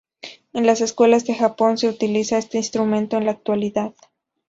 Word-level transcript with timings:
En 0.53 0.65
las 0.65 0.81
escuelas 0.81 1.27
de 1.27 1.35
Japón 1.35 1.77
se 1.77 1.87
utiliza 1.87 2.39
este 2.39 2.57
instrumento 2.57 3.17
en 3.17 3.25
la 3.25 3.33
actualidad. 3.33 3.93